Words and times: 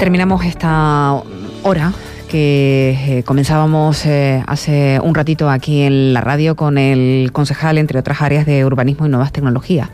terminamos 0.00 0.46
esta 0.46 1.12
hora 1.62 1.92
que 2.30 2.96
eh, 3.08 3.22
comenzábamos 3.24 4.06
eh, 4.06 4.44
hace 4.46 5.00
un 5.02 5.16
ratito 5.16 5.50
aquí 5.50 5.82
en 5.82 6.12
la 6.12 6.20
radio 6.20 6.54
con 6.54 6.78
el 6.78 7.32
concejal, 7.32 7.76
entre 7.76 7.98
otras 7.98 8.22
áreas 8.22 8.46
de 8.46 8.64
urbanismo 8.64 9.04
y 9.06 9.08
nuevas 9.08 9.32
tecnologías 9.32 9.88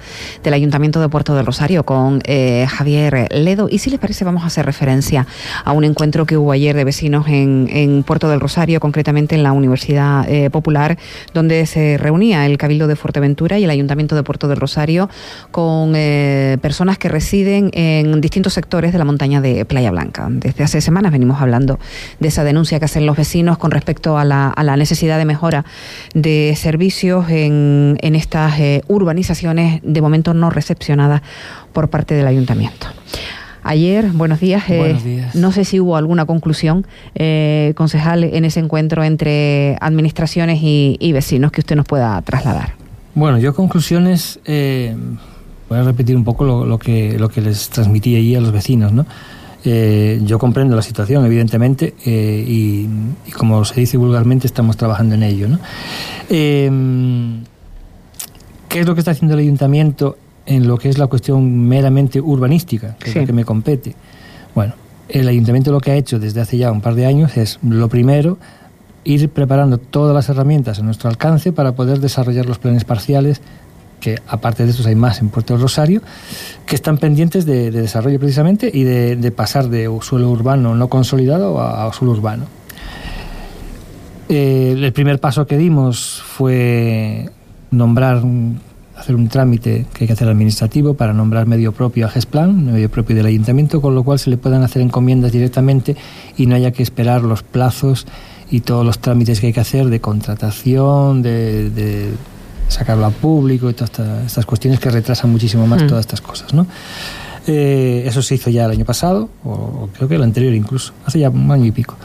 del 0.44 0.52
Ayuntamiento 0.52 1.00
de 1.00 1.08
Puerto 1.08 1.34
del 1.34 1.46
Rosario, 1.46 1.84
con 1.84 2.20
eh, 2.24 2.66
Javier 2.68 3.28
Ledo. 3.32 3.68
Y 3.70 3.78
si 3.78 3.88
les 3.88 3.98
parece, 3.98 4.26
vamos 4.26 4.44
a 4.44 4.48
hacer 4.48 4.66
referencia 4.66 5.26
a 5.64 5.72
un 5.72 5.84
encuentro 5.84 6.26
que 6.26 6.36
hubo 6.36 6.52
ayer 6.52 6.76
de 6.76 6.84
vecinos 6.84 7.26
en, 7.26 7.68
en 7.70 8.02
Puerto 8.02 8.28
del 8.28 8.38
Rosario, 8.38 8.80
concretamente 8.80 9.34
en 9.34 9.42
la 9.42 9.52
Universidad 9.52 10.26
Popular, 10.50 10.98
donde 11.32 11.64
se 11.64 11.96
reunía 11.96 12.44
el 12.44 12.58
Cabildo 12.58 12.86
de 12.86 12.96
Fuerteventura 12.96 13.58
y 13.58 13.64
el 13.64 13.70
Ayuntamiento 13.70 14.14
de 14.14 14.22
Puerto 14.22 14.46
del 14.46 14.58
Rosario 14.58 15.08
con 15.50 15.92
personas 16.60 16.98
que 16.98 17.08
residen 17.08 17.70
en 17.72 18.20
distintos 18.20 18.52
sectores 18.52 18.92
de 18.92 18.98
la 18.98 19.06
montaña 19.06 19.40
de 19.40 19.64
Playa 19.64 19.90
Blanca. 19.90 20.28
Desde 20.30 20.64
hace 20.64 20.82
semanas 20.82 21.12
venimos 21.12 21.40
hablando 21.40 21.78
de 22.20 22.25
esa 22.28 22.44
denuncia 22.44 22.78
que 22.78 22.84
hacen 22.84 23.06
los 23.06 23.16
vecinos 23.16 23.58
con 23.58 23.70
respecto 23.70 24.18
a 24.18 24.24
la, 24.24 24.76
necesidad 24.76 25.18
de 25.18 25.24
mejora 25.24 25.64
de 26.14 26.54
servicios 26.56 27.28
en, 27.30 27.96
estas 28.02 28.58
eh, 28.58 28.82
urbanizaciones 28.88 29.80
de 29.82 30.00
momento 30.00 30.34
no 30.34 30.50
recepcionadas 30.50 31.22
por 31.72 31.88
parte 31.88 32.14
del 32.14 32.26
ayuntamiento. 32.26 32.86
Ayer, 33.62 34.10
buenos 34.10 34.38
días. 34.40 34.62
Eh, 34.68 35.26
no 35.34 35.50
sé 35.50 35.64
si 35.64 35.80
hubo 35.80 35.96
alguna 35.96 36.24
conclusión, 36.24 36.86
eh, 37.16 37.72
concejal, 37.76 38.22
en 38.22 38.44
ese 38.44 38.60
encuentro 38.60 39.02
entre 39.02 39.76
administraciones 39.80 40.60
y, 40.62 41.12
vecinos 41.12 41.50
que 41.50 41.60
usted 41.60 41.74
nos 41.74 41.86
pueda 41.86 42.20
trasladar. 42.22 42.74
Bueno, 43.14 43.38
yo 43.38 43.54
conclusiones, 43.54 44.38
voy 44.46 45.78
a 45.78 45.82
repetir 45.82 46.16
un 46.16 46.24
poco 46.24 46.44
lo, 46.44 46.64
lo, 46.64 46.78
que, 46.78 47.18
lo 47.18 47.28
que 47.28 47.40
les 47.40 47.68
transmití 47.70 48.14
allí 48.14 48.36
a 48.36 48.40
los 48.40 48.52
vecinos, 48.52 48.92
¿no? 48.92 49.06
Eh, 49.68 50.20
yo 50.22 50.38
comprendo 50.38 50.76
la 50.76 50.82
situación, 50.82 51.26
evidentemente, 51.26 51.94
eh, 52.04 52.44
y, 52.46 52.88
como 53.36 53.64
se 53.64 53.80
dice 53.80 53.96
vulgarmente, 53.96 54.46
estamos 54.46 54.76
trabajando 54.76 55.16
en 55.16 55.24
ello. 55.24 55.48
Eh, 56.30 56.70
¿Qué 58.68 58.80
es 58.80 58.86
lo 58.86 58.94
que 58.94 59.00
está 59.00 59.10
haciendo 59.10 59.34
el 59.34 59.40
ayuntamiento 59.40 60.18
en 60.46 60.68
lo 60.68 60.78
que 60.78 60.88
es 60.88 60.98
la 60.98 61.08
cuestión 61.08 61.66
meramente 61.66 62.20
urbanística, 62.20 62.94
que 62.96 63.10
es 63.10 63.16
lo 63.16 63.26
que 63.26 63.32
me 63.32 63.44
compete? 63.44 63.96
Bueno, 64.54 64.74
el 65.08 65.26
ayuntamiento 65.26 65.72
lo 65.72 65.80
que 65.80 65.90
ha 65.90 65.96
hecho 65.96 66.20
desde 66.20 66.40
hace 66.40 66.58
ya 66.58 66.70
un 66.70 66.80
par 66.80 66.94
de 66.94 67.06
años 67.06 67.36
es, 67.36 67.58
lo 67.68 67.88
primero, 67.88 68.38
ir 69.02 69.28
preparando 69.30 69.78
todas 69.78 70.14
las 70.14 70.28
herramientas 70.28 70.78
a 70.78 70.82
nuestro 70.82 71.10
alcance 71.10 71.50
para 71.52 71.72
poder 71.72 71.98
desarrollar 71.98 72.46
los 72.46 72.58
planes 72.58 72.84
parciales 72.84 73.42
que 74.00 74.16
aparte 74.28 74.64
de 74.64 74.70
estos 74.70 74.86
hay 74.86 74.94
más 74.94 75.20
en 75.20 75.30
Puerto 75.30 75.56
Rosario, 75.56 76.02
que 76.64 76.74
están 76.74 76.98
pendientes 76.98 77.46
de, 77.46 77.70
desarrollo 77.70 78.18
precisamente 78.18 78.70
y 78.72 78.84
de, 78.84 79.32
pasar 79.32 79.68
de 79.68 79.90
suelo 80.02 80.30
urbano 80.30 80.74
no 80.74 80.88
consolidado 80.88 81.60
a, 81.60 81.92
suelo 81.92 82.12
urbano. 82.12 82.44
Eh, 84.28 84.74
el 84.76 84.92
primer 84.92 85.20
paso 85.20 85.46
que 85.46 85.56
dimos 85.56 86.22
fue 86.26 87.30
nombrar, 87.70 88.22
hacer 88.96 89.14
un 89.14 89.28
trámite 89.28 89.86
que 89.92 90.04
hay 90.04 90.06
que 90.06 90.12
hacer 90.12 90.28
administrativo 90.28 90.94
para 90.94 91.12
nombrar 91.12 91.46
medio 91.46 91.72
propio 91.72 92.06
a 92.06 92.08
GESPLAN, 92.08 92.72
medio 92.72 92.90
propio 92.90 93.14
del 93.14 93.26
ayuntamiento, 93.26 93.80
con 93.80 93.94
lo 93.94 94.02
cual 94.02 94.18
se 94.18 94.30
le 94.30 94.36
puedan 94.36 94.62
hacer 94.62 94.82
encomiendas 94.82 95.32
directamente 95.32 95.96
y 96.36 96.46
no 96.46 96.56
haya 96.56 96.72
que 96.72 96.82
esperar 96.82 97.22
los 97.22 97.42
plazos 97.42 98.06
y 98.50 98.60
todos 98.60 98.84
los 98.84 98.98
trámites 98.98 99.40
que 99.40 99.48
hay 99.48 99.52
que 99.52 99.60
hacer 99.60 99.86
de 99.86 100.00
contratación, 100.00 101.22
de 101.22 102.12
sacarlo 102.68 103.06
a 103.06 103.10
público 103.10 103.70
y 103.70 103.74
todas 103.74 103.90
estas, 104.26 104.46
cuestiones 104.46 104.80
que 104.80 104.90
retrasan 104.90 105.30
muchísimo 105.30 105.66
más 105.66 105.82
mm. 105.82 105.86
todas 105.86 106.00
estas 106.00 106.20
cosas, 106.20 106.52
¿no? 106.54 106.66
Eh, 107.46 108.02
eso 108.06 108.22
se 108.22 108.34
hizo 108.34 108.50
ya 108.50 108.64
el 108.64 108.72
año 108.72 108.84
pasado, 108.84 109.28
o 109.44 109.88
creo 109.94 110.08
que 110.08 110.16
el 110.16 110.22
anterior 110.22 110.52
incluso, 110.52 110.92
hace 111.04 111.20
ya 111.20 111.30
un 111.30 111.50
año 111.50 111.66
y 111.66 111.70
pico. 111.70 111.96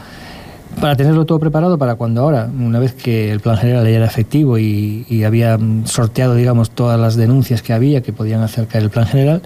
Para 0.80 0.96
tenerlo 0.96 1.26
todo 1.26 1.38
preparado 1.38 1.76
para 1.76 1.96
cuando 1.96 2.22
ahora, 2.22 2.46
una 2.46 2.78
vez 2.78 2.94
que 2.94 3.30
el 3.30 3.40
plan 3.40 3.56
general 3.56 3.84
ya 3.84 3.90
era 3.90 4.06
efectivo 4.06 4.56
y, 4.56 5.04
y 5.08 5.24
había 5.24 5.58
sorteado, 5.84 6.34
digamos, 6.34 6.70
todas 6.70 6.98
las 6.98 7.16
denuncias 7.16 7.60
que 7.60 7.72
había 7.72 8.02
que 8.02 8.12
podían 8.12 8.40
hacer 8.40 8.68
caer 8.68 8.84
el 8.84 8.90
plan 8.90 9.06
general, 9.06 9.42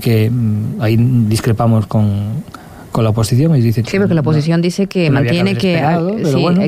que 0.00 0.30
mm, 0.30 0.80
ahí 0.80 0.96
discrepamos 0.96 1.86
con, 1.86 2.44
con 2.96 3.04
la 3.04 3.10
oposición 3.10 3.54
y 3.54 3.60
dicen 3.60 3.84
sí 3.84 3.98
porque 3.98 4.14
la 4.14 4.22
oposición 4.22 4.62
dice 4.62 4.86
que 4.86 5.10
mantiene 5.10 5.52
que, 5.52 5.74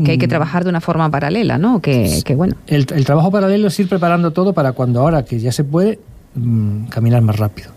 que, 0.05 0.11
hay 0.11 0.19
que 0.19 0.29
trabajar 0.29 0.63
de 0.63 0.69
una 0.69 0.83
forma 0.83 1.11
paralela 1.11 1.57
no 1.57 1.81
que, 1.81 2.23
bueno. 2.37 2.55
El, 2.67 2.85
trabajo 2.85 3.31
paralelo 3.31 3.69
es 3.69 3.81
ir 3.81 3.89
preparando 3.89 4.31
todo 4.31 4.53
para 4.53 4.73
cuando 4.73 5.01
ahora 5.01 5.25
que 5.25 5.39
ya 5.39 5.53
se 5.53 5.65
puede 5.65 5.99
mm, 6.35 6.89
caminar 6.89 7.23
más 7.23 7.37
rápido. 7.37 7.71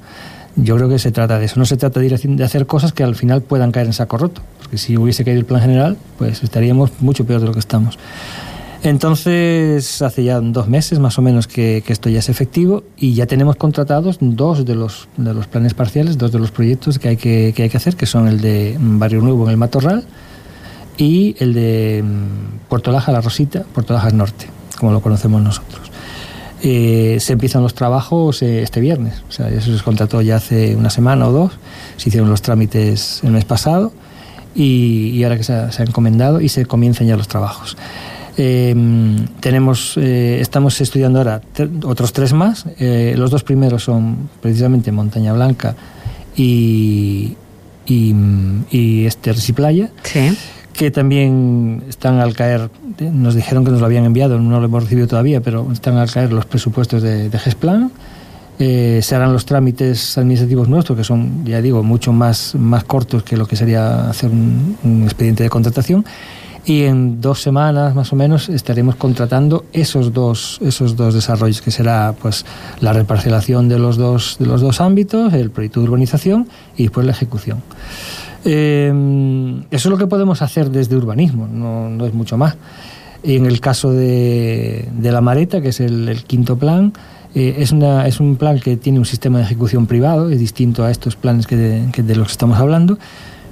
Yo 0.57 0.75
creo 0.75 0.89
que 0.89 0.99
se 0.99 1.13
trata 1.13 1.39
de 1.39 1.45
eso. 1.45 1.57
No 1.61 1.65
se 1.65 1.77
trata 1.77 2.01
de, 2.01 2.43
hacer 2.43 2.65
cosas 2.65 2.91
que 2.91 3.03
al 3.03 3.15
final 3.15 3.41
puedan 3.41 3.71
caer 3.71 3.87
en 3.87 3.93
saco 3.93 4.17
roto 4.17 4.41
porque 4.57 4.77
si 4.77 4.97
hubiese 4.97 5.23
caído 5.23 5.39
el 5.39 5.45
plan 5.45 5.61
general 5.61 5.95
pues 6.17 6.43
estaríamos 6.43 6.91
mucho 6.99 7.25
peor 7.25 7.39
de 7.39 7.47
lo 7.47 7.53
que 7.53 7.59
estamos 7.59 7.97
entonces, 8.83 10.01
hace 10.01 10.23
ya 10.23 10.39
dos 10.39 10.67
meses 10.67 10.97
más 10.97 11.19
o 11.19 11.21
menos 11.21 11.47
que, 11.47 11.83
esto 11.87 12.09
ya 12.09 12.19
es 12.19 12.29
efectivo 12.29 12.83
y 12.97 13.13
ya 13.13 13.27
tenemos 13.27 13.55
contratados 13.55 14.17
dos 14.19 14.65
de 14.65 14.73
los, 14.73 15.07
de 15.17 15.33
los 15.35 15.45
planes 15.45 15.75
parciales, 15.75 16.17
dos 16.17 16.31
de 16.31 16.39
los 16.39 16.49
proyectos 16.49 16.97
que 16.97 17.09
hay 17.09 17.17
que, 17.17 17.53
que 17.55 17.63
hay 17.63 17.69
que 17.69 17.77
hacer, 17.77 17.95
que 17.95 18.07
son 18.07 18.27
el 18.27 18.41
de 18.41 18.75
Barrio 18.79 19.21
Nuevo 19.21 19.45
en 19.45 19.51
el 19.51 19.57
Matorral 19.57 20.05
y 20.97 21.35
el 21.39 21.53
de 21.53 22.03
mm, 22.03 22.69
Puerto 22.69 22.91
Laja, 22.91 23.11
La 23.11 23.21
Rosita, 23.21 23.63
Puerto 23.71 23.93
Laja 23.93 24.09
Norte, 24.09 24.47
como 24.79 24.91
lo 24.91 25.01
conocemos 25.01 25.41
nosotros. 25.43 25.91
Eh, 26.63 27.17
se 27.19 27.33
empiezan 27.33 27.61
los 27.61 27.75
trabajos 27.75 28.41
eh, 28.41 28.63
este 28.63 28.79
viernes, 28.79 29.23
o 29.29 29.31
sea, 29.31 29.49
eso 29.49 29.75
se 29.75 29.83
contrató 29.83 30.21
ya 30.21 30.37
hace 30.37 30.75
una 30.75 30.89
semana 30.89 31.27
o 31.27 31.31
dos, 31.31 31.53
se 31.97 32.09
hicieron 32.09 32.29
los 32.29 32.41
trámites 32.41 33.23
el 33.23 33.31
mes 33.31 33.45
pasado 33.45 33.91
y, 34.55 35.23
ahora 35.23 35.37
que 35.37 35.43
se 35.43 35.53
ha, 35.53 35.71
se 35.71 35.83
ha 35.83 35.85
encomendado 35.85 36.41
y 36.41 36.49
se 36.49 36.65
comienzan 36.65 37.07
ya 37.07 37.15
los 37.15 37.27
trabajos. 37.27 37.77
Eh, 38.37 38.75
tenemos, 39.39 39.97
eh, 39.97 40.39
estamos 40.39 40.79
estudiando 40.81 41.19
ahora 41.19 41.41
otros 41.83 42.13
tres 42.13 42.33
más. 42.33 42.65
Eh, 42.79 43.13
los 43.17 43.31
dos 43.31 43.43
primeros 43.43 43.83
son 43.83 44.29
precisamente 44.41 44.91
Montaña 44.91 45.33
Blanca 45.33 45.75
y, 46.35 47.35
y, 47.85 49.05
este 49.05 49.33
Playa. 49.53 49.89
Que 50.73 50.89
también 50.89 51.83
están 51.89 52.19
al 52.19 52.33
caer, 52.33 52.69
nos 52.99 53.35
dijeron 53.35 53.65
que 53.65 53.71
nos 53.71 53.81
lo 53.81 53.85
habían 53.85 54.05
enviado, 54.05 54.39
no 54.39 54.59
lo 54.59 54.65
hemos 54.65 54.83
recibido 54.83 55.07
todavía, 55.07 55.41
pero 55.41 55.69
están 55.71 55.97
al 55.97 56.09
caer 56.09 56.31
los 56.31 56.45
presupuestos 56.45 57.03
de, 57.03 57.29
de 57.29 57.37
GESPLAN. 57.37 57.91
se 58.57 59.15
harán 59.15 59.33
los 59.33 59.45
trámites 59.45 60.17
administrativos 60.17 60.69
nuestros, 60.69 60.97
que 60.97 61.03
son, 61.03 61.43
ya 61.45 61.61
digo, 61.61 61.83
mucho 61.83 62.13
más, 62.13 62.55
más 62.55 62.85
cortos 62.85 63.23
que 63.23 63.35
lo 63.35 63.45
que 63.45 63.57
sería 63.57 64.09
hacer 64.09 64.31
un 64.31 65.03
expediente 65.03 65.43
de 65.43 65.49
contratación 65.49 66.05
y 66.65 66.83
en 66.83 67.21
dos 67.21 67.41
semanas 67.41 67.95
más 67.95 68.13
o 68.13 68.15
menos 68.15 68.49
estaremos 68.49 68.95
contratando 68.95 69.65
esos 69.73 70.13
dos, 70.13 70.59
esos 70.61 70.95
dos 70.95 71.13
desarrollos, 71.13 71.61
que 71.61 71.71
será 71.71 72.13
pues 72.21 72.45
la 72.79 72.93
reparcelación 72.93 73.67
de 73.67 73.79
los 73.79 73.97
dos, 73.97 74.37
de 74.39 74.45
los 74.45 74.61
dos 74.61 74.81
ámbitos, 74.81 75.33
el 75.33 75.49
proyecto 75.49 75.79
de 75.79 75.87
urbanización 75.87 76.47
y 76.77 76.83
después 76.83 77.05
la 77.05 77.13
ejecución. 77.13 77.63
Eh, 78.45 78.91
eso 79.71 79.89
es 79.89 79.91
lo 79.91 79.97
que 79.97 80.07
podemos 80.07 80.41
hacer 80.41 80.69
desde 80.69 80.95
urbanismo, 80.95 81.47
no, 81.47 81.89
no 81.89 82.05
es 82.05 82.13
mucho 82.13 82.37
más. 82.37 82.55
Y 83.23 83.35
en 83.35 83.45
el 83.45 83.59
caso 83.59 83.91
de, 83.91 84.87
de 84.97 85.11
la 85.11 85.21
Mareta, 85.21 85.61
que 85.61 85.69
es 85.69 85.79
el, 85.79 86.23
quinto 86.25 86.57
plan, 86.57 86.93
eh, 87.35 87.55
es, 87.59 87.71
una, 87.71 88.07
es 88.07 88.19
un 88.19 88.35
plan 88.35 88.59
que 88.59 88.77
tiene 88.77 88.97
un 88.97 89.05
sistema 89.05 89.37
de 89.37 89.45
ejecución 89.45 89.85
privado, 89.85 90.29
es 90.29 90.39
distinto 90.39 90.83
a 90.83 90.91
estos 90.91 91.15
planes 91.15 91.45
que 91.45 91.55
de, 91.55 91.91
que 91.91 92.01
de 92.01 92.15
los 92.15 92.27
que 92.27 92.31
estamos 92.31 92.57
hablando, 92.57 92.97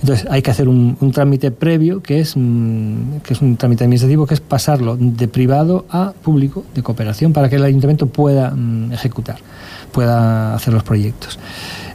entonces 0.02 0.28
hay 0.30 0.42
que 0.42 0.52
hacer 0.52 0.70
un, 0.70 0.96
trámite 1.12 1.52
previo 1.52 2.02
que 2.02 2.20
es, 2.20 2.36
mm, 2.36 3.18
que 3.24 3.34
es 3.34 3.42
un 3.42 3.58
trámite 3.58 3.84
administrativo 3.84 4.26
que 4.26 4.34
es 4.34 4.40
pasarlo 4.40 4.96
de 4.98 5.28
privado 5.28 5.86
a 5.90 6.14
público 6.14 6.64
de 6.74 6.84
cooperación 6.84 7.34
para 7.34 7.50
que 7.50 7.58
el 7.58 7.64
ayuntamiento 7.64 8.08
pueda 8.08 8.52
mm, 8.52 8.94
ejecutar, 8.94 9.38
pueda 9.92 10.56
hacer 10.56 10.74
los 10.74 10.84
proyectos. 10.84 11.38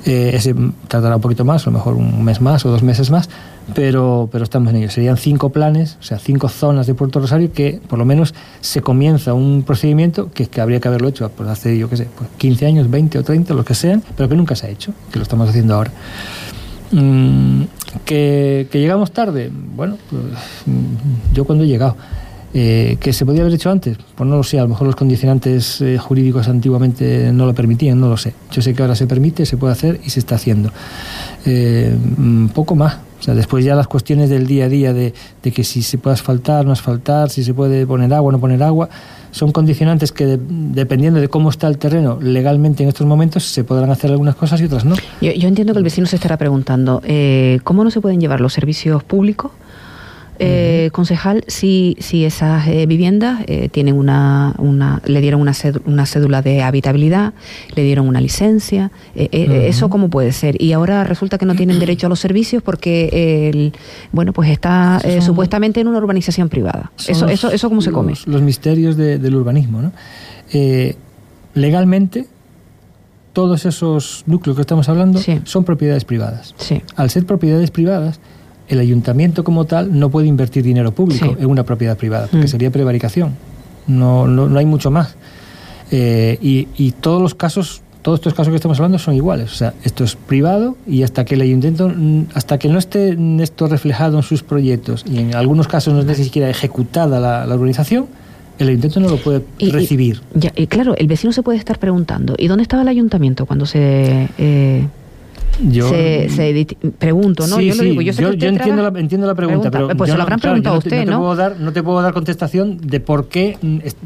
Eh, 0.05 0.33
ese 0.35 0.55
tardará 0.87 1.17
un 1.17 1.23
poquito 1.23 1.47
más, 1.47 1.67
a 1.67 1.71
lo 1.71 1.79
mejor 1.79 1.95
un 1.95 2.23
mes 2.23 2.43
más 2.43 2.67
o 2.67 2.71
dos 2.71 2.83
meses 2.83 3.11
más, 3.11 3.31
pero, 3.75 4.29
pero 4.31 4.45
estamos 4.45 4.69
en 4.69 4.77
ello. 4.77 4.91
Serían 4.91 5.17
cinco 5.17 5.49
planes, 5.49 5.97
o 5.99 6.03
sea, 6.03 6.19
cinco 6.19 6.51
zonas 6.51 6.87
de 6.87 6.95
Puerto 6.95 7.21
Rosario 7.21 7.53
que 7.53 7.81
por 7.89 7.99
lo 7.99 8.05
menos 8.05 8.35
se 8.61 8.83
comienza 8.83 9.33
un 9.33 9.63
procedimiento 9.63 10.31
que, 10.31 10.47
que 10.47 10.61
habría 10.61 10.79
que 10.79 10.89
haberlo 10.89 11.09
hecho 11.09 11.31
pues 11.31 11.49
hace, 11.49 11.79
yo 11.79 11.89
qué 11.89 11.97
sé, 11.97 12.09
pues 12.19 12.29
15 12.37 12.67
años, 12.67 12.91
20 12.91 13.19
o 13.19 13.23
30, 13.23 13.55
lo 13.55 13.65
que 13.65 13.75
sean, 13.75 14.03
pero 14.15 14.29
que 14.29 14.35
nunca 14.35 14.55
se 14.55 14.67
ha 14.67 14.71
hecho, 14.71 14.93
que 15.11 15.19
lo 15.19 15.23
estamos 15.23 15.49
haciendo 15.49 15.75
ahora. 15.75 15.91
Mm, 16.93 17.63
¿Que, 18.05 18.69
llegamos 18.73 19.13
tarde? 19.13 19.51
Bueno, 19.53 19.97
pues, 20.11 20.23
yo 21.33 21.45
cuando 21.45 21.65
he 21.65 21.67
llegado. 21.67 21.97
Eh, 22.57 22.99
¿Que 23.01 23.13
se 23.13 23.27
podía 23.27 23.41
haber 23.41 23.55
hecho 23.55 23.69
antes? 23.69 23.99
Pues 24.15 24.31
no 24.31 24.37
lo 24.37 24.45
sé, 24.45 24.61
a 24.61 24.63
lo 24.63 24.69
mejor 24.69 24.87
los 24.87 24.95
condicionantes 24.95 25.81
eh, 25.81 25.99
jurídicos 25.99 26.47
antiguamente 26.47 27.33
no 27.33 27.47
lo 27.47 27.55
permitían, 27.55 27.99
no 27.99 28.09
lo 28.09 28.17
sé. 28.17 28.33
Yo 28.53 28.63
sé 28.63 28.75
que 28.75 28.83
ahora 28.83 28.95
se 28.95 29.09
permite, 29.09 29.45
se 29.45 29.57
puede 29.57 29.73
hacer 29.73 30.01
y 30.05 30.11
se 30.11 30.21
está 30.21 30.37
haciendo. 30.37 30.71
Eh, 31.45 31.97
mm, 32.17 32.49
poco 32.49 32.77
más. 32.77 32.99
O 33.25 33.27
sea, 33.27 33.35
después 33.35 33.65
ya 33.65 33.75
las 33.75 33.87
cuestiones 33.87 34.29
del 34.29 34.47
día 34.47 34.67
a 34.67 34.69
día 34.69 34.93
de, 34.93 35.15
que 35.43 35.65
si 35.65 35.81
se 35.81 35.97
puede 35.97 36.13
asfaltar, 36.13 36.67
no 36.67 36.73
asfaltar, 36.73 37.31
si 37.31 37.43
se 37.43 37.55
puede 37.55 37.87
poner 37.87 38.13
agua, 38.13 38.31
no 38.31 38.39
poner 38.39 38.63
agua, 38.63 38.91
son 39.31 39.51
condicionantes 39.51 40.13
que 40.13 40.39
dependiendo 40.39 41.19
de 41.19 41.29
cómo 41.29 41.49
está 41.49 41.67
el 41.69 41.79
terreno 41.79 42.19
legalmente 42.21 42.83
en 42.83 42.91
estos 42.91 43.07
momentos 43.07 43.45
se 43.45 43.65
podrán 43.65 43.91
hacer 43.91 44.11
algunas 44.11 44.35
cosas 44.35 44.61
y 44.61 44.65
otras 44.65 44.85
no. 44.85 44.95
Yo, 45.23 45.33
yo 45.33 45.49
entiendo 45.49 45.73
que 45.73 45.79
el 45.79 45.85
vecino 45.85 46.07
se 46.07 46.17
estará 46.17 46.37
preguntando, 46.37 47.01
¿cómo 47.63 47.83
no 47.83 47.91
se 47.91 48.03
pueden 48.03 48.21
llevar 48.21 48.43
los 48.43 48.53
servicios 48.53 49.03
públicos? 49.03 49.53
Eh, 50.39 50.91
concejal, 50.93 51.45
si, 51.47 51.97
si 52.01 52.25
esas 52.25 52.67
eh, 52.67 52.87
viviendas 52.87 53.43
eh, 53.47 53.69
tienen 53.69 53.95
una, 53.95 54.55
una, 54.59 55.01
le 55.05 55.21
dieron 55.21 55.41
una, 55.41 55.53
una 55.85 56.07
cédula 56.07 56.43
de 56.43 56.63
habitabilidad, 56.63 57.35
le 57.75 57.83
dieron 57.83 58.09
una 58.09 58.21
licencia, 58.21 58.91
eh, 59.15 59.67
eso 59.69 59.89
cómo 59.89 60.11
puede 60.11 60.33
ser. 60.33 60.61
Y 60.61 60.73
ahora 60.73 61.05
resulta 61.05 61.39
que 61.39 61.47
no 61.47 61.55
tienen 61.55 61.79
derecho 61.81 62.07
a 62.07 62.11
los 62.11 62.21
servicios 62.21 62.63
porque 62.63 63.51
el, 63.53 63.73
bueno, 64.13 64.33
pues 64.33 64.51
está 64.51 65.01
supuestamente 65.21 65.81
en 65.81 65.89
una 65.89 65.99
urbanización 65.99 66.49
privada. 66.49 66.91
Eso, 67.07 67.29
eso, 67.29 67.51
eso 67.51 67.69
cómo 67.69 67.81
se 67.81 67.93
come. 67.93 68.15
Los, 68.27 68.43
misterios 68.43 68.97
del 68.97 69.35
urbanismo, 69.35 69.81
¿no? 69.83 69.93
legalmente 71.55 72.27
todos 73.33 73.67
esos 73.67 74.23
núcleos 74.27 74.57
que 74.57 74.61
estamos 74.61 74.89
hablando 74.89 75.21
son 75.45 75.65
propiedades 75.65 76.05
privadas. 76.05 76.55
Al 76.97 77.11
ser 77.11 77.27
propiedades 77.27 77.71
privadas, 77.71 78.21
el 78.69 78.79
ayuntamiento 78.79 79.45
como 79.45 79.65
tal 79.65 79.99
no 79.99 80.11
puede 80.11 80.27
invertir 80.27 80.63
dinero 80.63 80.93
público 80.93 81.37
en 81.39 81.47
una 81.47 81.65
propiedad 81.65 81.97
privada, 81.97 82.29
porque 82.31 82.47
mm. 82.47 82.49
sería 82.49 82.71
prevaricación. 82.71 83.33
No, 83.87 84.27
no, 84.27 84.59
hay 84.59 84.67
mucho 84.67 84.91
más. 84.91 85.17
Eh, 85.91 86.39
y, 86.41 86.93
todos 86.93 87.21
los 87.21 87.35
casos, 87.35 87.83
todos 88.03 88.21
estos 88.21 88.35
casos 88.35 88.51
que 88.51 88.57
estamos 88.57 88.79
hablando 88.79 88.99
son 88.99 89.15
iguales. 89.15 89.53
O 89.53 89.55
sea, 89.55 89.75
esto 89.85 90.05
es 90.05 90.17
privado 90.17 90.77
y 90.87 91.03
hasta 91.03 91.25
que 91.25 91.35
el 91.35 91.43
ayuntamiento, 91.43 91.93
hasta 92.35 92.59
que 92.59 92.69
no 92.69 92.79
esté 92.79 93.17
esto 93.41 93.69
reflejado 93.69 94.17
en 94.17 94.23
sus 94.23 94.43
proyectos 94.43 95.05
y 95.09 95.19
en 95.19 95.35
algunos 95.35 95.69
casos 95.69 95.93
no 95.93 96.01
esté 96.01 96.17
ni 96.17 96.25
siquiera 96.25 96.49
ejecutada 96.49 97.21
la, 97.21 97.47
la 97.47 97.55
urbanización, 97.55 98.07
el 98.59 98.69
ayuntamiento 98.69 99.01
no 99.01 99.09
lo 99.09 99.17
puede 99.19 99.45
recibir. 99.73 100.21
Y, 100.57 100.67
claro, 100.67 100.97
el 100.97 101.07
vecino 101.07 101.33
se 101.33 101.43
puede 101.43 101.59
estar 101.59 101.79
preguntando, 101.79 102.35
¿y 102.39 102.47
dónde 102.47 102.63
estaba 102.63 102.83
el 102.83 102.89
ayuntamiento 102.89 103.47
cuando 103.47 103.67
se... 103.67 104.29
Eh, 104.39 104.87
yo, 105.63 105.89
se, 105.89 106.67
pregunto, 106.99 107.47
¿no? 107.47 107.61
yo, 107.61 107.75
lo 107.75 107.83
digo, 107.83 108.01
yo, 108.01 108.13
sé 108.13 108.23
que 108.37 108.47
entiendo, 108.47 108.83
la, 108.83 108.99
entiendo, 108.99 109.27
la, 109.27 109.35
pregunta, 109.35 109.71
pero 109.71 109.89
pues 109.89 110.11
se 110.11 110.17
lo 110.17 110.23
habrán 110.23 110.41
preguntado 110.41 110.77
a 110.77 110.79
usted, 110.79 111.05
no, 111.07 111.13
¿no? 111.13 111.17
Te 111.17 111.19
puedo 111.19 111.37
dar, 111.37 111.61
no 111.61 111.73
te 111.73 111.83
puedo 111.83 112.03
dar 112.03 112.13
contestación 112.13 112.79
de 112.79 113.01
por 113.01 113.29
qué 113.29 113.59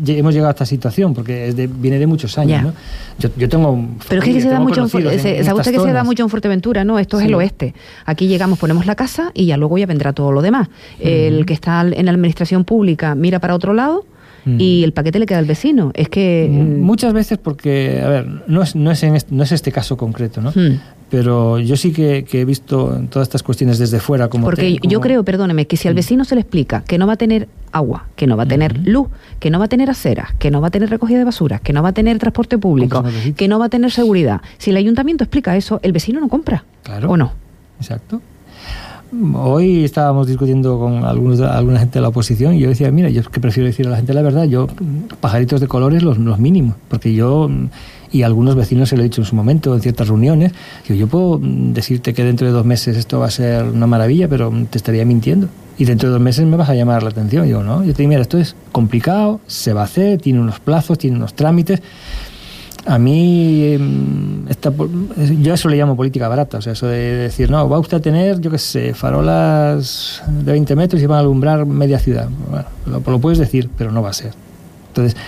hemos 0.06 0.32
llegado 0.34 0.48
a 0.48 0.52
esta 0.52 0.66
situación, 0.66 1.14
porque 1.14 1.68
viene 1.78 1.98
de 1.98 2.06
muchos 2.06 2.38
años, 2.38 2.62
¿no? 2.62 2.72
Yo, 3.18 3.48
tengo 3.48 3.88
Pero 4.08 4.22
es 4.22 4.28
que, 4.28 4.40
se 4.40 4.48
da 4.48 4.60
mucho 4.60 4.82
en, 4.82 4.88
se, 4.88 5.44
sabe 5.44 5.58
usted 5.58 5.72
que 5.72 5.80
se 5.80 5.92
da 5.92 6.04
mucho 6.04 6.22
en 6.22 6.28
Fuerteventura, 6.28 6.84
¿no? 6.84 6.98
Esto 6.98 7.18
es 7.18 7.26
el 7.26 7.34
oeste. 7.34 7.74
Aquí 8.04 8.28
llegamos, 8.28 8.58
ponemos 8.58 8.86
la 8.86 8.94
casa 8.94 9.30
y 9.34 9.46
ya 9.46 9.56
luego 9.56 9.78
ya 9.78 9.86
vendrá 9.86 10.12
todo 10.12 10.32
lo 10.32 10.42
demás. 10.42 10.68
El 11.00 11.46
que 11.46 11.54
está 11.54 11.80
en 11.80 12.04
la 12.04 12.12
administración 12.12 12.64
pública 12.64 13.14
mira 13.14 13.38
para 13.38 13.54
otro 13.54 13.72
lado 13.72 14.04
y 14.56 14.82
el 14.84 14.92
paquete 14.92 15.18
le 15.18 15.26
queda 15.26 15.38
al 15.38 15.44
vecino. 15.44 15.90
Es 15.94 16.08
que... 16.08 16.48
Mm, 16.50 16.80
muchas 16.80 17.12
veces 17.12 17.38
porque, 17.38 18.00
a 18.02 18.08
ver, 18.08 18.26
no 18.46 18.62
es, 18.62 18.74
no 18.74 18.90
es, 18.90 19.02
este, 19.02 19.34
no 19.34 19.42
es 19.42 19.52
este 19.52 19.72
caso 19.72 19.96
concreto, 19.96 20.40
¿no? 20.40 20.50
Hmm. 20.50 20.78
Pero 21.10 21.58
yo 21.58 21.76
sí 21.76 21.92
que, 21.92 22.26
he 22.30 22.44
visto 22.44 23.00
todas 23.08 23.28
estas 23.28 23.42
cuestiones 23.42 23.78
desde 23.78 23.98
fuera. 23.98 24.28
Como 24.28 24.44
porque 24.44 24.78
yo 24.82 25.00
creo, 25.00 25.24
perdóneme, 25.24 25.66
que 25.66 25.76
si 25.76 25.88
al 25.88 25.94
vecino 25.94 26.24
se 26.24 26.34
le 26.34 26.42
explica 26.42 26.82
que 26.82 26.98
no 26.98 27.06
va 27.06 27.14
a 27.14 27.16
tener 27.16 27.48
agua, 27.72 28.06
que 28.14 28.26
no 28.26 28.36
va 28.36 28.42
a 28.42 28.46
tener 28.46 28.86
luz, 28.86 29.08
que 29.40 29.50
no 29.50 29.58
va 29.58 29.66
a 29.66 29.68
tener 29.68 29.88
aceras, 29.88 30.34
que 30.38 30.50
no 30.50 30.60
va 30.60 30.68
a 30.68 30.70
tener 30.70 30.90
recogida 30.90 31.18
de 31.18 31.24
basuras, 31.24 31.60
que 31.62 31.72
no 31.72 31.82
va 31.82 31.90
a 31.90 31.92
tener 31.92 32.18
transporte 32.18 32.58
público, 32.58 33.02
que 33.36 33.48
no 33.48 33.58
va 33.58 33.66
a 33.66 33.68
tener 33.70 33.90
seguridad. 33.90 34.42
Si 34.58 34.70
el 34.70 34.76
ayuntamiento 34.76 35.24
explica 35.24 35.56
eso, 35.56 35.80
el 35.82 35.92
vecino 35.92 36.20
no 36.20 36.28
compra. 36.28 36.64
Claro. 36.82 37.10
¿O 37.10 37.16
no? 37.16 37.32
Exacto. 37.80 38.20
Hoy 39.34 39.84
estábamos 39.84 40.26
discutiendo 40.26 40.78
con 40.78 41.04
algunos, 41.04 41.40
alguna 41.40 41.78
gente 41.78 41.94
de 41.94 42.02
la 42.02 42.08
oposición 42.08 42.54
y 42.54 42.60
yo 42.60 42.68
decía, 42.68 42.90
mira, 42.90 43.08
yo 43.08 43.22
es 43.22 43.28
que 43.30 43.40
prefiero 43.40 43.66
decir 43.66 43.86
a 43.86 43.90
la 43.90 43.96
gente 43.96 44.12
la 44.12 44.20
verdad, 44.20 44.44
yo 44.44 44.68
pajaritos 45.20 45.62
de 45.62 45.66
colores 45.66 46.02
los, 46.02 46.18
los 46.18 46.38
mínimos, 46.38 46.76
porque 46.88 47.14
yo 47.14 47.48
y 48.10 48.22
algunos 48.22 48.54
vecinos 48.54 48.88
se 48.88 48.96
lo 48.96 49.02
he 49.02 49.04
dicho 49.04 49.20
en 49.20 49.26
su 49.26 49.36
momento, 49.36 49.74
en 49.74 49.80
ciertas 49.80 50.08
reuniones, 50.08 50.52
yo, 50.86 50.94
yo 50.94 51.06
puedo 51.06 51.40
decirte 51.42 52.14
que 52.14 52.24
dentro 52.24 52.46
de 52.46 52.52
dos 52.52 52.64
meses 52.64 52.96
esto 52.96 53.18
va 53.18 53.26
a 53.26 53.30
ser 53.30 53.64
una 53.64 53.86
maravilla, 53.86 54.28
pero 54.28 54.52
te 54.70 54.78
estaría 54.78 55.04
mintiendo. 55.04 55.48
Y 55.78 55.84
dentro 55.84 56.08
de 56.08 56.14
dos 56.14 56.22
meses 56.22 56.44
me 56.44 56.56
vas 56.56 56.68
a 56.68 56.74
llamar 56.74 57.02
la 57.04 57.10
atención. 57.10 57.46
yo, 57.46 57.62
no, 57.62 57.84
yo 57.84 57.92
te 57.92 58.02
digo, 58.02 58.08
mira, 58.08 58.22
esto 58.22 58.36
es 58.38 58.56
complicado, 58.72 59.40
se 59.46 59.72
va 59.72 59.82
a 59.82 59.84
hacer, 59.84 60.20
tiene 60.20 60.40
unos 60.40 60.58
plazos, 60.58 60.98
tiene 60.98 61.16
unos 61.16 61.34
trámites. 61.34 61.80
A 62.84 62.98
mí, 62.98 63.74
em, 63.74 64.48
esta, 64.48 64.72
yo 64.72 65.54
eso 65.54 65.68
le 65.68 65.76
llamo 65.76 65.94
política 65.94 66.26
barata, 66.26 66.58
o 66.58 66.62
sea, 66.62 66.72
eso 66.72 66.86
de 66.86 67.16
decir, 67.16 67.50
no, 67.50 67.68
va 67.68 67.78
usted 67.78 67.98
a 67.98 68.00
tener, 68.00 68.40
yo 68.40 68.50
qué 68.50 68.58
sé, 68.58 68.94
farolas 68.94 70.22
de 70.26 70.52
20 70.52 70.74
metros 70.74 71.02
y 71.02 71.06
van 71.06 71.18
a 71.18 71.20
alumbrar 71.20 71.66
media 71.66 71.98
ciudad. 71.98 72.28
Bueno, 72.50 72.66
lo, 72.86 73.18
puedes 73.20 73.38
decir, 73.38 73.68
pero 73.76 73.92
no 73.92 74.02
va 74.02 74.10
a 74.10 74.14
ser. 74.14 74.32
Entonces, 74.88 75.20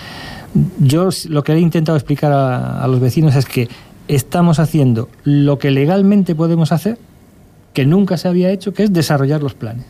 yo 0.79 1.09
lo 1.29 1.43
que 1.43 1.53
he 1.53 1.59
intentado 1.59 1.97
explicar 1.97 2.31
a, 2.31 2.85
los 2.87 2.99
vecinos 2.99 3.35
es 3.35 3.45
que 3.45 3.69
estamos 4.07 4.59
haciendo 4.59 5.09
lo 5.23 5.59
que 5.59 5.71
legalmente 5.71 6.35
podemos 6.35 6.71
hacer, 6.71 6.97
que 7.73 7.85
nunca 7.85 8.17
se 8.17 8.27
había 8.27 8.51
hecho, 8.51 8.73
que 8.73 8.83
es 8.83 8.93
desarrollar 8.93 9.41
los 9.41 9.53
planes. 9.53 9.85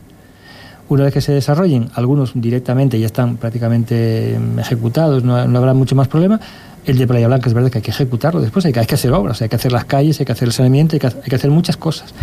Una 0.89 1.05
vez 1.05 1.13
que 1.13 1.21
se 1.21 1.31
desarrollen, 1.31 1.89
algunos 1.95 2.33
directamente 2.35 2.99
ya 2.99 3.05
están 3.05 3.37
prácticamente 3.37 4.37
ejecutados, 4.59 5.23
no, 5.23 5.47
no 5.47 5.59
habrá 5.59 5.73
mucho 5.73 5.95
más 5.95 6.09
problema, 6.09 6.39
el 6.85 6.97
de 6.97 7.07
Playa 7.07 7.27
Blanca 7.27 7.47
es 7.47 7.53
verdad 7.53 7.69
que 7.71 7.77
hay 7.77 7.83
que 7.83 7.91
ejecutarlo 7.91 8.41
después, 8.41 8.65
hay 8.65 8.73
que, 8.73 8.79
hay 8.79 8.85
que 8.85 8.95
hacer 8.95 9.11
obras, 9.13 9.41
hay 9.41 9.49
que 9.49 9.55
hacer 9.55 9.71
las 9.71 9.85
calles, 9.85 10.19
hay 10.19 10.25
que 10.25 10.31
hacer 10.31 10.47
el 10.47 10.53
saneamiento, 10.53 10.95
hay 10.95 10.99
que, 10.99 11.07
hay 11.07 11.29
que 11.29 11.35
hacer 11.35 11.51
muchas 11.51 11.77
cosas. 11.77 12.13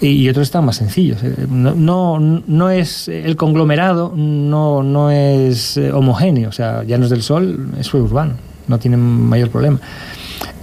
Y, 0.00 0.28
otros 0.28 0.44
están 0.44 0.64
más 0.64 0.76
sencillos. 0.76 1.22
Eh, 1.22 1.46
no, 1.48 1.74
no, 1.74 2.18
no, 2.46 2.70
es 2.70 3.08
el 3.08 3.36
conglomerado, 3.36 4.12
no, 4.14 4.82
no 4.82 5.10
es 5.10 5.76
eh, 5.78 5.90
homogéneo, 5.90 6.50
o 6.50 6.52
sea, 6.52 6.82
Llanos 6.84 7.08
del 7.08 7.22
Sol 7.22 7.70
es 7.78 7.92
urbano, 7.94 8.34
no 8.68 8.78
tiene 8.78 8.96
mayor 8.98 9.50
problema. 9.50 9.80